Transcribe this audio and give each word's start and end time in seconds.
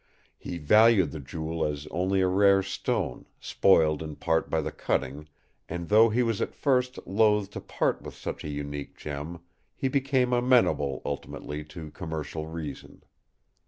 He 0.39 0.57
valued 0.57 1.11
the 1.11 1.19
jewel 1.19 1.63
as 1.63 1.85
only 1.91 2.21
a 2.21 2.27
rare 2.27 2.63
stone, 2.63 3.27
spoiled 3.39 4.01
in 4.01 4.15
part 4.15 4.49
by 4.49 4.59
the 4.61 4.71
cutting; 4.71 5.29
and 5.69 5.89
though 5.89 6.09
he 6.09 6.23
was 6.23 6.41
at 6.41 6.55
first 6.55 6.97
loth 7.05 7.51
to 7.51 7.61
part 7.61 8.01
with 8.01 8.15
such 8.15 8.43
an 8.43 8.49
unique 8.49 8.97
gem, 8.97 9.41
he 9.75 9.89
became 9.89 10.33
amenable 10.33 11.03
ultimately 11.05 11.63
to 11.65 11.91
commercial 11.91 12.47
reason. 12.47 13.03